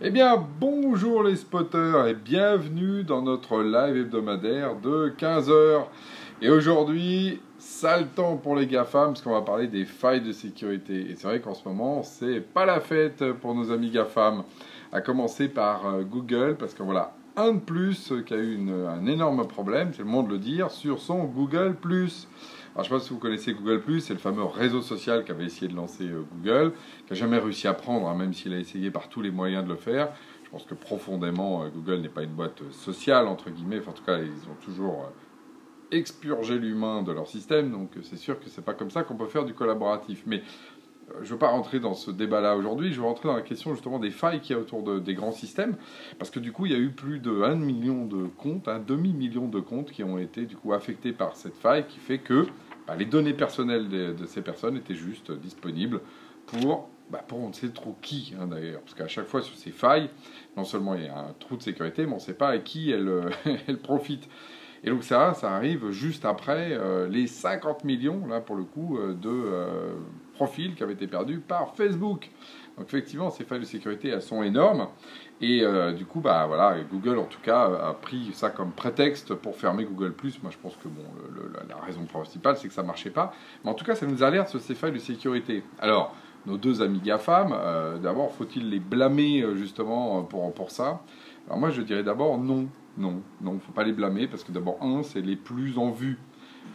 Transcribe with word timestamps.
Eh 0.00 0.10
bien, 0.10 0.46
bonjour 0.60 1.24
les 1.24 1.34
spotters 1.34 2.06
et 2.06 2.14
bienvenue 2.14 3.02
dans 3.02 3.20
notre 3.20 3.64
live 3.64 3.96
hebdomadaire 3.96 4.76
de 4.76 5.12
15h. 5.18 5.86
Et 6.40 6.50
aujourd'hui, 6.50 7.42
sale 7.58 8.06
temps 8.06 8.36
pour 8.36 8.54
les 8.54 8.68
GAFAM 8.68 9.08
parce 9.08 9.22
qu'on 9.22 9.32
va 9.32 9.42
parler 9.42 9.66
des 9.66 9.84
failles 9.84 10.20
de 10.20 10.30
sécurité. 10.30 11.10
Et 11.10 11.16
c'est 11.16 11.26
vrai 11.26 11.40
qu'en 11.40 11.52
ce 11.52 11.68
moment, 11.68 12.04
c'est 12.04 12.38
pas 12.38 12.64
la 12.64 12.78
fête 12.78 13.32
pour 13.40 13.56
nos 13.56 13.72
amis 13.72 13.90
GAFAM. 13.90 14.44
À 14.92 15.00
commencer 15.00 15.48
par 15.48 15.84
euh, 15.88 16.02
Google 16.04 16.54
parce 16.56 16.74
que 16.74 16.84
voilà, 16.84 17.12
un 17.38 17.54
de 17.54 17.60
plus 17.60 18.12
qui 18.26 18.34
a 18.34 18.36
eu 18.36 18.58
un 18.86 19.06
énorme 19.06 19.46
problème, 19.46 19.92
c'est 19.92 20.02
le 20.02 20.08
monde 20.08 20.26
de 20.26 20.32
le 20.32 20.38
dire, 20.38 20.70
sur 20.70 21.00
son 21.00 21.24
Google 21.24 21.76
alors, 22.78 22.86
je 22.86 22.94
ne 22.94 22.98
sais 22.98 23.02
pas 23.02 23.08
si 23.08 23.14
vous 23.14 23.18
connaissez 23.18 23.54
Google 23.54 24.00
c'est 24.00 24.12
le 24.12 24.20
fameux 24.20 24.44
réseau 24.44 24.82
social 24.82 25.24
qu'avait 25.24 25.46
essayé 25.46 25.66
de 25.66 25.74
lancer 25.74 26.04
euh, 26.04 26.22
Google, 26.32 26.74
qui 27.06 27.12
n'a 27.12 27.18
jamais 27.18 27.38
réussi 27.38 27.66
à 27.66 27.74
prendre, 27.74 28.06
hein, 28.08 28.14
même 28.14 28.32
s'il 28.32 28.52
a 28.52 28.58
essayé 28.58 28.92
par 28.92 29.08
tous 29.08 29.20
les 29.20 29.32
moyens 29.32 29.64
de 29.64 29.68
le 29.68 29.74
faire. 29.74 30.12
Je 30.44 30.50
pense 30.50 30.64
que 30.64 30.74
profondément, 30.74 31.64
euh, 31.64 31.70
Google 31.70 32.02
n'est 32.02 32.08
pas 32.08 32.22
une 32.22 32.34
boîte 32.34 32.62
euh, 32.62 32.70
sociale, 32.70 33.26
entre 33.26 33.50
guillemets. 33.50 33.80
en 33.84 33.92
tout 33.92 34.04
cas, 34.04 34.18
ils 34.18 34.48
ont 34.48 34.54
toujours 34.64 35.10
expurgé 35.90 36.56
l'humain 36.56 37.02
de 37.02 37.10
leur 37.10 37.26
système, 37.26 37.72
donc 37.72 37.90
c'est 38.02 38.18
sûr 38.18 38.38
que 38.38 38.48
c'est 38.48 38.64
pas 38.64 38.74
comme 38.74 38.90
ça 38.90 39.02
qu'on 39.02 39.16
peut 39.16 39.26
faire 39.26 39.44
du 39.44 39.54
collaboratif. 39.54 40.22
Mais 40.26 40.42
je 41.16 41.24
ne 41.24 41.28
veux 41.28 41.38
pas 41.38 41.48
rentrer 41.48 41.80
dans 41.80 41.94
ce 41.94 42.10
débat-là 42.10 42.56
aujourd'hui, 42.56 42.92
je 42.92 43.00
veux 43.00 43.06
rentrer 43.06 43.28
dans 43.28 43.36
la 43.36 43.42
question 43.42 43.74
justement 43.74 43.98
des 43.98 44.10
failles 44.10 44.40
qu'il 44.40 44.56
y 44.56 44.58
a 44.58 44.62
autour 44.62 44.82
des 45.00 45.14
grands 45.14 45.32
systèmes, 45.32 45.76
parce 46.18 46.30
que 46.30 46.40
du 46.40 46.52
coup, 46.52 46.66
il 46.66 46.72
y 46.72 46.74
a 46.74 46.78
eu 46.78 46.90
plus 46.90 47.18
de 47.18 47.42
1 47.42 47.56
million 47.56 48.06
de 48.06 48.26
comptes, 48.26 48.68
un 48.68 48.78
demi-million 48.78 49.48
de 49.48 49.60
comptes 49.60 49.90
qui 49.90 50.04
ont 50.04 50.18
été 50.18 50.46
du 50.46 50.56
coup 50.56 50.72
affectés 50.72 51.12
par 51.12 51.36
cette 51.36 51.56
faille, 51.56 51.86
qui 51.86 51.98
fait 51.98 52.18
que 52.18 52.46
bah, 52.86 52.94
les 52.96 53.06
données 53.06 53.34
personnelles 53.34 53.88
de, 53.88 54.26
ces 54.26 54.42
personnes 54.42 54.76
étaient 54.76 54.94
juste 54.94 55.32
disponibles 55.32 56.00
pour, 56.46 56.88
bah, 57.10 57.24
pour 57.26 57.40
on 57.40 57.48
ne 57.48 57.54
sait 57.54 57.68
trop 57.68 57.96
qui 58.00 58.34
hein, 58.40 58.46
d'ailleurs, 58.46 58.80
parce 58.80 58.94
qu'à 58.94 59.08
chaque 59.08 59.26
fois 59.26 59.42
sur 59.42 59.56
ces 59.56 59.70
failles, 59.70 60.10
non 60.56 60.64
seulement 60.64 60.94
il 60.94 61.04
y 61.04 61.08
a 61.08 61.18
un 61.18 61.34
trou 61.38 61.56
de 61.56 61.62
sécurité, 61.62 62.06
mais 62.06 62.12
on 62.12 62.16
ne 62.16 62.20
sait 62.20 62.34
pas 62.34 62.48
à 62.48 62.58
qui 62.58 62.90
elle, 62.90 63.30
elle 63.66 63.78
profite. 63.78 64.28
Et 64.84 64.90
donc 64.90 65.02
ça, 65.02 65.34
ça 65.34 65.54
arrive 65.54 65.90
juste 65.90 66.24
après 66.24 66.72
euh, 66.72 67.08
les 67.08 67.26
50 67.26 67.84
millions, 67.84 68.26
là 68.26 68.40
pour 68.40 68.56
le 68.56 68.64
coup, 68.64 68.98
euh, 68.98 69.12
de 69.14 69.28
euh, 69.28 69.92
profils 70.38 70.74
qui 70.76 70.82
avaient 70.84 70.92
été 70.92 71.08
perdus 71.08 71.40
par 71.40 71.74
Facebook. 71.74 72.30
Donc 72.76 72.86
effectivement, 72.86 73.28
ces 73.30 73.42
failles 73.42 73.58
de 73.58 73.64
sécurité, 73.64 74.08
elles 74.08 74.22
sont 74.22 74.42
énormes. 74.44 74.86
Et 75.40 75.62
euh, 75.62 75.92
du 75.92 76.04
coup, 76.04 76.20
bah 76.20 76.46
voilà, 76.46 76.76
Google 76.92 77.18
en 77.18 77.24
tout 77.24 77.40
cas 77.42 77.64
a 77.90 77.92
pris 77.92 78.30
ça 78.34 78.50
comme 78.50 78.70
prétexte 78.70 79.34
pour 79.34 79.56
fermer 79.56 79.84
Google+. 79.84 80.14
Moi, 80.42 80.52
je 80.52 80.58
pense 80.58 80.76
que 80.76 80.88
bon, 80.88 81.02
la 81.68 81.76
raison 81.76 82.04
principale, 82.04 82.56
c'est 82.56 82.68
que 82.68 82.74
ça 82.74 82.84
marchait 82.84 83.10
pas. 83.10 83.32
Mais 83.64 83.70
en 83.70 83.74
tout 83.74 83.84
cas, 83.84 83.96
ça 83.96 84.06
nous 84.06 84.22
alerte 84.22 84.48
sur 84.48 84.60
ces 84.60 84.76
failles 84.76 84.92
de 84.92 84.98
sécurité. 84.98 85.64
Alors, 85.80 86.14
nos 86.46 86.56
deux 86.56 86.82
amis 86.82 87.00
GAFAM, 87.00 87.52
euh, 87.52 87.98
d'abord, 87.98 88.32
faut-il 88.32 88.70
les 88.70 88.80
blâmer 88.80 89.42
euh, 89.42 89.56
justement 89.56 90.22
pour, 90.22 90.52
pour 90.54 90.70
ça? 90.70 91.02
Alors 91.46 91.58
moi, 91.58 91.70
je 91.70 91.82
dirais 91.82 92.04
d'abord 92.04 92.38
non, 92.38 92.68
non, 92.96 93.22
non, 93.40 93.58
faut 93.58 93.72
pas 93.72 93.84
les 93.84 93.92
blâmer 93.92 94.28
parce 94.28 94.44
que 94.44 94.52
d'abord, 94.52 94.78
un, 94.82 95.02
c'est 95.02 95.20
les 95.20 95.36
plus 95.36 95.78
en 95.78 95.90
vue. 95.90 96.16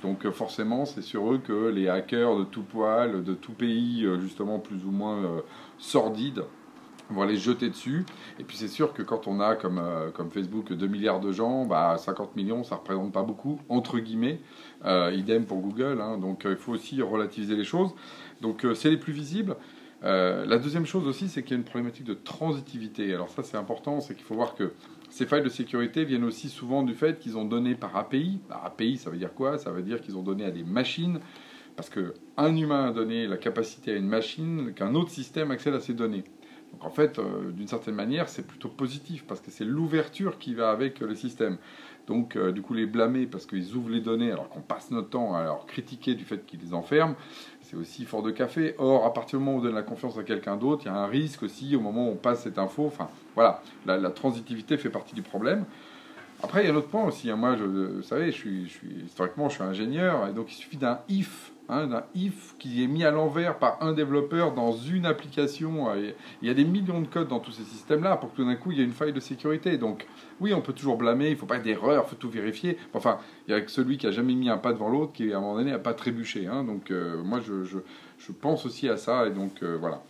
Donc 0.02 0.30
forcément, 0.32 0.86
c'est 0.86 1.02
sur 1.02 1.32
eux 1.32 1.38
que 1.38 1.70
les 1.70 1.88
hackers 1.88 2.38
de 2.38 2.44
tout 2.44 2.64
poil, 2.64 3.24
de 3.24 3.34
tout 3.34 3.54
pays, 3.54 4.06
justement 4.20 4.60
plus 4.60 4.86
ou 4.86 4.92
moins 4.92 5.42
sordides, 5.78 6.44
on 7.10 7.20
va 7.20 7.26
les 7.26 7.38
jeter 7.38 7.70
dessus. 7.70 8.06
Et 8.40 8.44
puis 8.44 8.58
c'est 8.58 8.68
sûr 8.68 8.94
que 8.94 9.02
quand 9.02 9.28
on 9.28 9.40
a 9.40 9.56
comme, 9.56 9.78
euh, 9.78 10.10
comme 10.12 10.32
Facebook 10.32 10.72
2 10.72 10.88
milliards 10.88 11.20
de 11.20 11.32
gens, 11.32 11.66
bah, 11.66 11.98
50 11.98 12.36
millions, 12.36 12.64
ça 12.64 12.76
représente 12.76 13.12
pas 13.12 13.24
beaucoup, 13.24 13.60
entre 13.70 14.00
guillemets. 14.00 14.40
Euh, 14.86 15.14
idem 15.14 15.46
pour 15.46 15.60
Google. 15.60 16.00
Hein. 16.02 16.18
donc 16.18 16.46
euh, 16.46 16.52
il 16.52 16.58
faut 16.58 16.74
aussi 16.74 17.02
relativiser 17.02 17.56
les 17.56 17.64
choses. 17.64 17.92
Donc 18.42 18.66
c'est 18.76 18.90
les 18.90 18.98
plus 18.98 19.14
visibles. 19.14 19.56
La 20.04 20.58
deuxième 20.58 20.86
chose 20.86 21.08
aussi, 21.08 21.30
c'est 21.30 21.44
qu'il 21.44 21.52
y 21.52 21.54
a 21.54 21.58
une 21.58 21.64
problématique 21.64 22.06
de 22.06 22.14
transitivité. 22.14 23.14
Alors 23.14 23.30
ça 23.30 23.42
c'est 23.44 23.58
important, 23.58 24.02
c'est 24.02 24.16
qu'il 24.16 24.26
faut 24.26 24.36
voir 24.36 24.56
que 24.56 24.74
ces 25.10 25.26
failles 25.26 25.44
de 25.44 25.50
sécurité 25.50 26.06
viennent 26.06 26.24
aussi 26.24 26.50
souvent 26.50 26.84
du 26.84 26.94
fait 26.94 27.20
qu'ils 27.20 27.38
ont 27.38 27.46
donné 27.46 27.76
par 27.76 27.96
API. 27.96 28.40
Par 28.50 28.66
API, 28.66 28.98
ça 28.98 29.10
veut 29.10 29.18
dire 29.18 29.34
quoi? 29.34 29.58
Ça 29.58 29.72
veut 29.72 29.84
dire 29.84 30.02
qu'ils 30.02 30.18
ont 30.18 30.24
donné 30.24 30.44
à 30.44 30.52
des 30.52 30.64
machines 30.64 31.20
parce 31.76 31.90
qu'un 31.90 32.56
humain 32.56 32.90
a 32.90 32.92
donné 32.92 33.28
la 33.28 33.38
capacité 33.38 33.94
à 33.94 33.96
une 33.96 34.08
machine 34.08 34.74
qu'un 34.74 34.94
autre 34.96 35.10
système 35.10 35.52
accède 35.52 35.74
à 35.74 35.80
ces 35.80 35.94
données. 35.94 36.24
Donc 36.74 36.86
en 36.86 36.90
fait, 36.90 37.20
euh, 37.20 37.52
d'une 37.52 37.68
certaine 37.68 37.96
manière, 37.96 38.28
c'est 38.28 38.46
plutôt 38.46 38.68
positif 38.68 39.26
parce 39.28 39.40
que 39.40 39.52
c'est 39.52 39.66
l'ouverture 39.66 40.40
qui 40.40 40.56
va 40.56 40.72
avec 40.72 41.00
le 41.00 41.16
système. 41.16 41.58
Donc 42.08 42.36
euh, 42.36 42.52
du 42.52 42.62
coup, 42.62 42.74
les 42.74 42.86
blâmer 42.86 43.28
parce 43.28 43.46
qu'ils 43.46 43.76
ouvrent 43.76 43.92
les 43.92 44.02
données 44.02 44.32
alors 44.32 44.50
qu'on 44.50 44.62
passe 44.62 44.92
notre 44.92 45.10
temps 45.10 45.36
à 45.36 45.44
leur 45.44 45.66
critiquer 45.66 46.16
du 46.16 46.26
fait 46.26 46.46
qu'ils 46.46 46.60
les 46.60 46.74
enferment, 46.74 47.16
c'est 47.62 47.78
aussi 47.78 48.06
fort 48.06 48.24
de 48.24 48.32
café. 48.32 48.76
Or, 48.80 49.06
à 49.06 49.14
partir 49.14 49.40
du 49.40 49.46
moment 49.46 49.58
où 49.58 49.62
on 49.62 49.64
donne 49.64 49.76
la 49.76 49.84
confiance 49.84 50.18
à 50.18 50.24
quelqu'un 50.24 50.58
d'autre, 50.58 50.84
il 50.86 50.88
y 50.88 50.92
a 50.92 50.96
un 50.96 51.08
risque 51.08 51.44
aussi 51.44 51.76
au 51.76 51.80
moment 51.80 52.08
où 52.08 52.12
on 52.12 52.16
passe 52.16 52.44
cette 52.44 52.58
info. 52.58 52.86
Enfin, 52.88 53.08
voilà, 53.36 53.62
la, 53.86 54.10
transitivité 54.10 54.78
fait 54.78 54.90
partie 54.90 55.16
du 55.16 55.22
problème. 55.22 55.66
Après, 56.42 56.64
il 56.64 56.68
y 56.68 56.70
a 56.70 56.74
un 56.74 56.76
autre 56.76 56.90
point 56.90 57.06
aussi. 57.06 57.30
Hein. 57.30 57.38
Moi, 57.38 57.56
je, 57.56 57.64
vous 57.64 58.02
savez, 58.02 58.32
suis, 58.32 58.68
je 58.68 58.72
suis, 58.72 58.90
historiquement, 59.06 59.48
je 59.48 59.56
suis 59.56 59.64
ingénieur, 59.64 60.28
et 60.28 60.34
donc 60.34 60.52
il 60.52 60.56
suffit 60.56 60.78
d'un 60.78 61.00
if 61.08 61.54
Hein, 61.70 61.88
d'un 61.88 62.04
if 62.14 62.56
qui 62.60 62.84
est 62.84 62.88
mis 62.88 63.06
à 63.06 63.12
l'envers 63.12 63.58
par 63.58 63.82
un 63.82 63.94
développeur 63.94 64.54
dans 64.54 64.74
une 64.74 65.06
application. 65.06 65.88
Il 66.42 66.48
y 66.48 66.52
a 66.52 66.54
des 66.54 66.66
millions 66.66 67.00
de 67.00 67.08
codes 67.08 67.30
dans 67.30 67.40
tous 67.40 67.54
ces 67.54 67.64
systèmes-là 67.64 68.18
pour 68.18 68.32
que 68.32 68.36
tout 68.36 68.46
d'un 68.46 68.56
coup 68.56 68.72
il 68.74 68.80
y 68.80 68.82
ait 68.82 68.86
une 68.86 68.92
faille 68.92 69.14
de 69.14 69.22
sécurité. 69.22 69.78
Donc 69.78 70.06
oui, 70.42 70.54
on 70.54 70.60
peut 70.60 70.74
toujours 70.74 70.98
blâmer, 70.98 71.28
il 71.28 71.34
ne 71.34 71.38
faut 71.38 71.46
pas 71.46 71.60
d'erreur, 71.60 72.04
il 72.06 72.10
faut 72.10 72.18
tout 72.18 72.30
vérifier. 72.30 72.78
Enfin, 72.94 73.18
il 73.48 73.52
y 73.52 73.54
a 73.54 73.62
que 73.62 73.72
celui 73.72 73.98
qui 73.98 74.08
a 74.08 74.12
jamais 74.12 74.36
mis 74.36 74.50
un 74.50 74.58
pas 74.58 74.74
devant 74.74 74.90
l'autre 74.90 75.14
qui 75.14 75.32
à 75.32 75.38
un 75.38 75.40
moment 75.40 75.56
donné 75.56 75.72
n'a 75.72 75.80
pas 75.80 75.94
trébuché. 75.94 76.48
Hein. 76.48 76.66
Donc 76.66 76.92
euh, 76.92 77.24
moi 77.24 77.40
je, 77.40 77.64
je, 77.64 78.32
pense 78.34 78.66
aussi 78.66 78.90
à 78.90 78.98
ça 78.98 79.28
et 79.28 79.32
donc 79.32 79.64
euh, 79.64 79.78
voilà. 79.80 80.04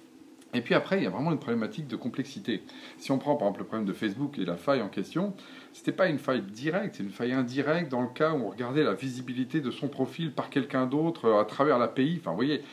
Et 0.54 0.62
puis 0.62 0.76
après, 0.76 0.98
il 0.98 1.04
y 1.04 1.08
a 1.08 1.10
vraiment 1.10 1.32
une 1.32 1.40
problématique 1.40 1.88
de 1.88 1.96
complexité. 1.96 2.64
Si 2.98 3.12
on 3.12 3.18
prend 3.18 3.36
par 3.36 3.48
exemple 3.48 3.62
le 3.62 3.66
problème 3.66 3.88
de 3.88 3.94
Facebook 3.94 4.38
et 4.38 4.46
la 4.46 4.56
faille 4.56 4.82
en 4.82 4.90
question, 4.90 5.34
c'était 5.74 5.92
pas 5.92 6.08
une 6.08 6.20
faille 6.20 6.42
directe, 6.42 6.96
c'est 6.98 7.04
une 7.04 7.10
faille 7.10 7.34
indirecte 7.34 7.92
dans 7.92 8.02
le 8.02 8.08
cas 8.08 8.34
où 8.34 8.46
on 8.46 8.50
regardait 8.50 8.84
la 8.84 8.94
visibilité 8.94 9.62
de 9.62 9.72
son 9.72 9.88
profil 9.88 10.32
par 10.32 10.50
quelqu'un 10.50 10.86
d'autre 10.86 11.26
euh, 11.26 11.42
à 11.42 11.46
travers 11.46 11.80
l'API. 11.80 12.20
Enfin, 12.20 12.32
vous 12.32 12.36
voyez, 12.36 12.64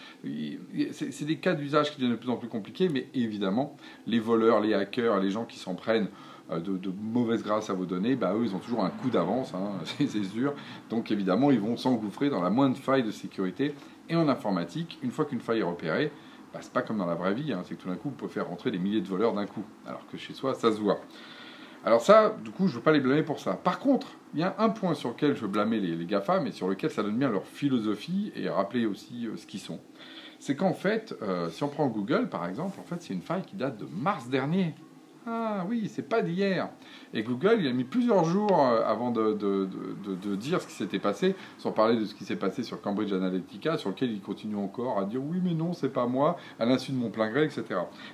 c'est 0.92 1.24
des 1.24 1.36
cas 1.36 1.54
d'usage 1.54 1.90
qui 1.90 1.96
deviennent 1.96 2.16
de 2.16 2.20
plus 2.20 2.30
en 2.30 2.36
plus 2.36 2.48
compliqués, 2.48 2.88
mais 2.88 3.08
évidemment, 3.14 3.76
les 4.06 4.20
voleurs, 4.20 4.60
les 4.60 4.74
hackers, 4.74 5.18
les 5.20 5.30
gens 5.30 5.46
qui 5.46 5.58
s'en 5.58 5.74
prennent 5.74 6.08
euh, 6.50 6.60
de, 6.60 6.92
mauvaise 7.00 7.42
grâce 7.42 7.70
à 7.70 7.72
vos 7.72 7.86
données, 7.86 8.16
bah, 8.16 8.34
eux, 8.34 8.44
ils 8.44 8.54
ont 8.54 8.58
toujours 8.58 8.84
un 8.84 8.90
coup 8.90 9.08
d'avance, 9.08 9.54
hein, 9.54 9.72
c'est 9.84 10.24
sûr. 10.24 10.54
Donc 10.90 11.10
évidemment, 11.10 11.50
ils 11.50 11.60
vont 11.60 11.76
s'engouffrer 11.76 12.28
dans 12.28 12.42
la 12.42 12.50
moindre 12.50 12.76
faille 12.76 13.02
de 13.02 13.10
sécurité. 13.10 13.74
Et 14.08 14.16
en 14.16 14.28
informatique, 14.28 14.98
une 15.02 15.12
fois 15.12 15.24
qu'une 15.24 15.40
faille 15.40 15.60
est 15.60 15.64
repérée, 15.64 16.10
c'est 16.60 16.72
pas 16.72 16.82
comme 16.82 16.98
dans 16.98 17.06
la 17.06 17.14
vraie 17.14 17.34
vie, 17.34 17.52
hein, 17.52 17.62
c'est 17.64 17.76
que 17.76 17.82
tout 17.82 17.88
d'un 17.88 17.96
coup, 17.96 18.10
vous 18.10 18.16
pouvez 18.16 18.32
faire 18.32 18.48
rentrer 18.48 18.70
des 18.70 18.78
milliers 18.78 19.00
de 19.00 19.08
voleurs 19.08 19.34
d'un 19.34 19.46
coup, 19.46 19.64
alors 19.86 20.06
que 20.10 20.16
chez 20.16 20.34
soi, 20.34 20.54
ça 20.54 20.72
se 20.72 20.80
voit. 20.80 21.00
Alors 21.84 22.02
ça, 22.02 22.36
du 22.44 22.50
coup, 22.50 22.66
je 22.66 22.72
ne 22.72 22.76
veux 22.76 22.82
pas 22.82 22.92
les 22.92 23.00
blâmer 23.00 23.22
pour 23.22 23.40
ça. 23.40 23.54
Par 23.54 23.78
contre, 23.78 24.08
il 24.34 24.40
y 24.40 24.42
a 24.42 24.54
un 24.58 24.68
point 24.68 24.94
sur 24.94 25.10
lequel 25.10 25.34
je 25.34 25.42
veux 25.42 25.48
blâmer 25.48 25.80
les, 25.80 25.94
les 25.94 26.04
GAFA, 26.04 26.40
mais 26.40 26.52
sur 26.52 26.68
lequel 26.68 26.90
ça 26.90 27.02
donne 27.02 27.16
bien 27.16 27.30
leur 27.30 27.46
philosophie 27.46 28.32
et 28.36 28.48
rappeler 28.50 28.84
aussi 28.84 29.26
euh, 29.26 29.36
ce 29.36 29.46
qu'ils 29.46 29.60
sont. 29.60 29.80
C'est 30.38 30.56
qu'en 30.56 30.74
fait, 30.74 31.14
euh, 31.22 31.48
si 31.50 31.62
on 31.62 31.68
prend 31.68 31.86
Google 31.86 32.28
par 32.28 32.46
exemple, 32.46 32.78
en 32.80 32.82
fait, 32.82 33.02
c'est 33.02 33.14
une 33.14 33.22
faille 33.22 33.42
qui 33.42 33.56
date 33.56 33.78
de 33.78 33.86
mars 33.90 34.28
dernier. 34.28 34.74
Ah 35.26 35.66
oui, 35.68 35.90
c'est 35.92 36.08
pas 36.08 36.22
d'hier. 36.22 36.70
Et 37.12 37.22
Google, 37.22 37.58
il 37.60 37.68
a 37.68 37.72
mis 37.72 37.84
plusieurs 37.84 38.24
jours 38.24 38.58
euh, 38.58 38.82
avant 38.86 39.10
de, 39.10 39.36
dire 40.36 40.62
ce 40.62 40.66
qui 40.66 40.72
s'était 40.72 40.98
passé, 40.98 41.34
sans 41.58 41.72
parler 41.72 41.96
de 41.96 42.06
ce 42.06 42.14
qui 42.14 42.24
s'est 42.24 42.36
passé 42.36 42.62
sur 42.62 42.80
Cambridge 42.80 43.12
Analytica, 43.12 43.76
sur 43.76 43.90
lequel 43.90 44.12
il 44.12 44.20
continue 44.22 44.56
encore 44.56 44.98
à 44.98 45.04
dire 45.04 45.20
oui, 45.22 45.38
mais 45.42 45.52
non, 45.52 45.74
c'est 45.74 45.90
pas 45.90 46.06
moi, 46.06 46.38
à 46.58 46.64
l'insu 46.64 46.92
de 46.92 46.96
mon 46.96 47.10
plein 47.10 47.28
gré, 47.30 47.44
etc. 47.44 47.64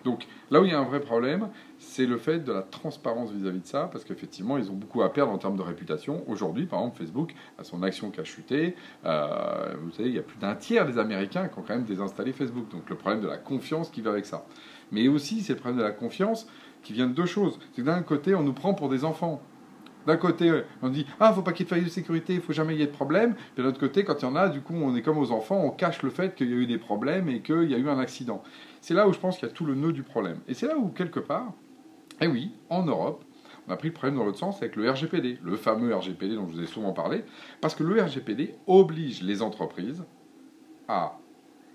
Donc 0.05 0.27
là 0.51 0.61
où 0.61 0.65
il 0.65 0.73
y 0.73 0.75
a 0.75 0.81
un 0.81 0.85
vrai 0.85 1.01
problème, 1.01 1.49
c'est 1.79 2.07
le 2.07 2.17
fait 2.17 2.41
de 2.41 2.53
la 2.53 2.63
transparence 2.63 3.31
vis-à-vis 3.31 3.61
de 3.61 3.67
ça, 3.67 3.89
parce 3.93 4.05
qu'effectivement, 4.05 4.59
ils 4.59 4.71
ont 4.71 4.75
beaucoup 4.75 5.03
à 5.03 5.13
perdre 5.13 5.31
en 5.31 5.39
termes 5.39 5.57
de 5.57 5.63
réputation. 5.63 6.25
Aujourd'hui, 6.27 6.67
par 6.67 6.81
exemple, 6.81 6.99
Facebook 6.99 7.35
a 7.59 7.65
son 7.65 7.85
action 7.85 8.11
qui 8.11 8.21
a 8.21 8.25
chuté. 8.25 8.75
Euh, 9.05 9.75
vous 9.81 9.93
savez, 9.93 10.09
il 10.09 10.15
y 10.15 10.19
a 10.19 10.23
plus 10.23 10.39
d'un 10.39 10.57
tiers 10.57 10.87
des 10.87 10.99
Américains 10.99 11.47
qui 11.47 11.59
ont 11.59 11.63
quand 11.63 11.75
même 11.75 11.85
désinstallé 11.85 12.33
Facebook. 12.33 12.69
Donc 12.71 12.91
le 12.91 12.97
problème 12.97 13.21
de 13.21 13.29
la 13.29 13.37
confiance 13.37 13.91
qui 13.91 14.01
va 14.01 14.11
avec 14.11 14.27
ça. 14.27 14.45
Mais 14.93 15.09
aussi, 15.09 15.41
c'est 15.41 15.55
le 15.55 15.59
problème 15.59 15.79
de 15.79 15.85
la 15.85 15.93
confiance 15.93 16.47
qui 16.83 16.93
vient 16.93 17.07
de 17.07 17.13
deux 17.13 17.27
choses. 17.27 17.59
C'est 17.61 17.83
que 17.83 17.87
d'un 17.87 18.03
côté, 18.03 18.35
on 18.35 18.43
nous 18.43 18.53
prend 18.53 18.75
pour 18.75 18.89
des 18.89 19.05
enfants. 19.05 19.43
D'un 20.07 20.17
côté, 20.17 20.63
on 20.83 20.89
dit 20.89 21.05
Ah, 21.19 21.33
faut 21.33 21.43
pas 21.43 21.53
qu'il 21.53 21.67
y 21.67 21.69
ait 21.69 21.71
de 21.71 21.75
faille 21.75 21.85
de 21.85 21.91
sécurité, 21.91 22.35
il 22.35 22.41
faut 22.41 22.53
jamais 22.53 22.77
y 22.77 22.83
ait 22.83 22.87
de 22.87 22.93
problème. 22.93 23.35
Puis 23.35 23.45
de 23.57 23.63
l'autre 23.63 23.81
côté, 23.81 24.05
quand 24.05 24.23
il 24.23 24.25
y 24.25 24.29
en 24.29 24.37
a, 24.37 24.49
du 24.49 24.61
coup, 24.61 24.75
on 24.75 24.95
est 24.95 25.03
comme 25.03 25.19
aux 25.19 25.33
enfants, 25.33 25.61
on 25.65 25.71
cache 25.71 26.03
le 26.03 26.11
fait 26.11 26.35
qu'il 26.37 26.49
y 26.49 26.53
a 26.53 26.57
eu 26.57 26.67
des 26.67 26.79
problèmes 26.79 27.29
et 27.29 27.41
qu'il 27.41 27.69
y 27.69 27.75
a 27.75 27.79
eu 27.79 27.89
un 27.89 27.99
accident. 27.99 28.43
C'est 28.81 28.95
là 28.95 29.09
où 29.09 29.13
je 29.13 29.19
pense 29.19 29.39
qu'il 29.39 29.49
y 29.49 29.51
a 29.51 29.55
tout 29.55 29.67
le 29.67 29.75
nœud 29.75 29.93
du 29.93 30.05
problème. 30.05 30.39
Et 30.47 30.55
c'est 30.55 30.69
là 30.69 30.77
où, 30.79 30.89
quelque 30.89 31.19
part, 31.19 31.53
eh 32.21 32.29
oui, 32.29 32.53
en 32.71 32.85
Europe, 32.85 33.25
on 33.67 33.73
a 33.73 33.77
pris 33.77 33.89
le 33.89 33.95
problème 33.95 34.17
dans 34.17 34.25
l'autre 34.25 34.39
sens 34.39 34.59
avec 34.59 34.77
le 34.77 34.89
RGPD, 34.89 35.41
le 35.43 35.57
fameux 35.57 35.95
RGPD 35.95 36.37
dont 36.37 36.47
je 36.47 36.53
vous 36.53 36.63
ai 36.63 36.67
souvent 36.67 36.93
parlé, 36.93 37.25
parce 37.61 37.75
que 37.75 37.83
le 37.83 38.01
RGPD 38.01 38.55
oblige 38.69 39.23
les 39.23 39.43
entreprises 39.43 40.05
à 40.87 41.19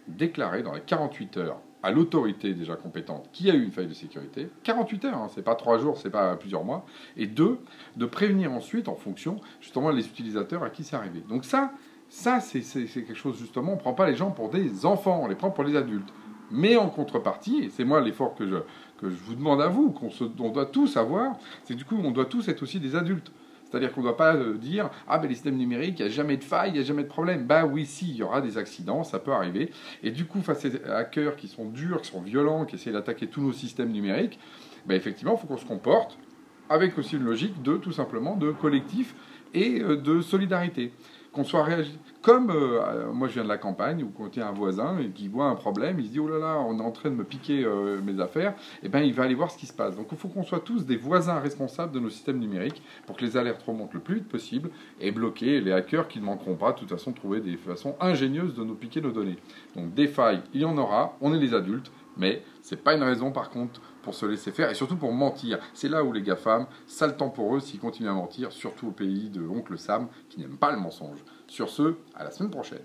déclarer 0.08 0.63
dans 0.63 0.74
les 0.74 0.81
48 0.81 1.38
heures 1.38 1.60
à 1.83 1.92
l'autorité 1.92 2.54
déjà 2.54 2.75
compétente 2.75 3.30
qui 3.31 3.50
a 3.50 3.56
eu 3.56 3.63
une 3.63 3.72
faille 3.72 3.88
de 3.88 3.94
sécurité, 3.94 4.50
48 4.63 5.06
heures, 5.06 5.18
hein, 5.18 5.28
c'est 5.33 5.42
pas 5.42 5.56
3 5.56 5.80
jours, 5.80 5.98
c'est 5.98 6.10
pas 6.10 6.36
plusieurs 6.36 6.63
mois, 6.63 6.86
et 7.18 7.28
deux, 7.28 7.60
de 7.95 8.06
prévenir 8.06 8.51
ensuite 8.51 8.88
en 8.88 8.95
fonction 8.95 9.39
justement 9.60 9.89
les 9.89 10.06
utilisateurs 10.06 10.63
à 10.63 10.69
qui 10.69 10.83
c'est 10.83 10.95
arrivé. 10.95 11.24
Donc 11.28 11.45
ça, 11.45 11.72
ça 12.10 12.39
c'est 12.39 12.62
quelque 12.62 13.13
chose 13.13 13.38
justement, 13.38 13.74
on 13.74 13.75
ne 13.75 13.80
prend 13.80 13.94
pas 13.94 14.10
les 14.10 14.16
gens 14.16 14.31
pour 14.31 14.50
des 14.50 14.86
enfants, 14.86 15.22
on 15.24 15.28
les 15.28 15.36
prend 15.36 15.51
pour 15.51 15.63
les 15.63 15.75
adultes. 15.75 16.13
Mais 16.54 16.75
en 16.75 16.89
contrepartie, 16.89 17.63
et 17.63 17.69
c'est 17.69 17.86
moi 17.86 18.01
l'effort 18.01 18.36
que 18.36 18.45
je, 18.45 18.57
que 19.00 19.10
je 19.10 19.16
vous 19.24 19.36
demande 19.36 19.62
à 19.62 19.68
vous, 19.68 19.92
qu'on 19.92 20.10
on 20.39 20.50
doit 20.50 20.66
tous 20.66 20.98
avoir, 20.98 21.38
c'est 21.63 21.75
du 21.75 21.86
coup, 21.86 21.95
on 22.04 22.12
doit 22.12 22.25
tous 22.25 22.50
être 22.50 22.62
aussi 22.62 22.80
des 22.80 22.95
adultes. 22.95 23.31
C'est-à-dire 23.72 23.94
qu'on 23.94 24.02
ne 24.02 24.08
doit 24.08 24.18
pas 24.18 24.36
euh, 24.36 24.58
dire 24.58 24.90
Ah, 25.08 25.18
ben 25.18 25.28
les 25.28 25.36
systèmes 25.36 25.56
numériques, 25.56 26.00
il 26.00 26.06
n'y 26.06 26.12
a 26.12 26.14
jamais 26.14 26.36
de 26.36 26.44
faille, 26.44 26.72
il 26.72 26.74
n'y 26.74 26.80
a 26.80 26.84
jamais 26.84 27.04
de 27.04 27.08
problème. 27.08 27.46
Bah 27.46 27.66
oui, 27.66 27.86
si, 27.86 28.10
il 28.10 28.16
y 28.18 28.24
aura 28.24 28.42
des 28.42 28.58
accidents, 28.58 29.04
ça 29.04 29.20
peut 29.20 29.32
arriver. 29.32 29.72
Et 30.04 30.12
du 30.12 30.26
coup, 30.26 30.42
face 30.42 30.66
à 30.66 30.72
ces 30.72 30.84
hackers 30.84 31.38
qui 31.38 31.48
sont 31.48 31.66
durs, 31.66 32.02
qui 32.02 32.12
sont 32.12 32.22
violents, 32.22 32.66
qui 32.66 32.76
essaient 32.76 32.92
d'attaquer 32.92 33.28
tous 33.28 33.42
nos 33.42 33.54
systèmes 33.54 33.92
numériques, 33.92 34.40
bah 34.86 34.96
effectivement, 34.96 35.36
il 35.38 35.40
faut 35.40 35.48
qu'on 35.48 35.58
se 35.58 35.66
comporte 35.66 36.18
avec 36.70 36.98
aussi 36.98 37.16
une 37.16 37.24
logique 37.24 37.62
de 37.62 37.78
tout 37.78 37.92
simplement 37.92 38.36
de 38.36 38.52
collectif 38.52 39.16
et 39.54 39.82
euh, 39.82 39.96
de 39.96 40.22
solidarité 40.22 40.92
qu'on 41.33 41.44
soit 41.44 41.63
réagi. 41.63 41.98
Comme 42.22 42.51
euh, 42.51 43.12
moi 43.13 43.28
je 43.28 43.33
viens 43.33 43.44
de 43.44 43.48
la 43.48 43.57
campagne, 43.57 44.04
où 44.04 44.10
quand 44.10 44.36
il 44.36 44.39
y 44.39 44.42
a 44.42 44.48
un 44.48 44.51
voisin 44.51 44.98
qui 45.16 45.28
voit 45.28 45.45
un 45.45 45.56
problème, 45.56 46.00
il 46.00 46.06
se 46.06 46.12
dit 46.12 46.19
oh 46.19 46.28
là 46.28 46.38
là, 46.38 46.60
on 46.60 46.78
est 46.78 46.83
en 46.83 46.92
train 46.92 47.10
de 47.10 47.16
me 47.16 47.24
piquer 47.24 47.63
euh, 47.63 48.00
mes 48.01 48.22
affaires, 48.22 48.51
et 48.83 48.88
eh 48.88 48.89
ben 48.89 49.00
il 49.00 49.13
va 49.13 49.24
aller 49.24 49.33
voir 49.33 49.50
ce 49.50 49.57
qui 49.57 49.66
se 49.66 49.74
passe. 49.74 49.95
Donc 49.95 50.07
il 50.12 50.18
faut 50.18 50.28
qu'on 50.28 50.44
soit 50.44 50.60
tous 50.60 50.86
des 50.86 50.98
voisins 50.98 51.39
responsables 51.39 51.94
de 51.94 52.00
nos 52.00 52.10
systèmes 52.10 52.38
numériques 52.38 52.83
pour 53.07 53.16
que 53.16 53.25
les 53.25 53.38
alertes 53.38 53.63
remontent 53.63 53.94
le 53.94 54.01
plus 54.01 54.16
vite 54.16 54.28
possible 54.28 54.69
et 55.00 55.12
bloquer 55.12 55.62
les 55.62 55.72
hackers 55.72 56.07
qui 56.07 56.19
ne 56.19 56.25
manqueront 56.25 56.56
pas 56.56 56.74
de 56.74 56.80
toute 56.80 56.89
façon 56.89 57.12
trouver 57.12 57.39
des 57.39 57.57
façons 57.57 57.95
ingénieuses 58.00 58.54
de 58.54 58.63
nous 58.63 58.75
piquer 58.75 59.01
nos 59.01 59.12
données. 59.12 59.38
Donc 59.75 59.94
des 59.94 60.07
failles, 60.07 60.42
il 60.54 60.62
y 60.62 60.66
en 60.66 60.77
aura, 60.77 61.18
on 61.22 61.34
est 61.34 61.39
les 61.39 61.54
adultes, 61.54 61.92
mais 62.22 62.44
c'est 62.62 62.82
pas 62.82 62.94
une 62.94 63.04
raison 63.04 63.32
par 63.32 63.50
contre 63.50 63.82
pour 64.04 64.14
se 64.14 64.26
laisser 64.26 64.52
faire 64.52 64.70
et 64.70 64.76
surtout 64.76 64.96
pour 64.96 65.12
mentir. 65.12 65.60
C'est 65.74 65.90
là 65.90 66.04
où 66.04 66.14
les 66.14 66.22
GAFAM, 66.22 66.68
ça 66.88 67.08
le 67.08 67.18
temps 67.18 67.30
pour 67.30 67.56
eux 67.56 67.60
s'ils 67.60 67.80
continuent 67.80 68.10
à 68.10 68.14
mentir, 68.14 68.52
surtout 68.52 68.88
au 68.88 68.92
pays 68.92 69.30
de 69.30 69.46
Oncle 69.46 69.78
Sam 69.78 70.08
qui 70.30 70.40
n'aime 70.40 70.58
pas 70.58 70.72
le 70.72 70.80
mensonge. 70.80 71.18
Sur 71.48 71.70
ce, 71.70 71.96
à 72.16 72.24
la 72.24 72.32
semaine 72.32 72.52
prochaine. 72.52 72.80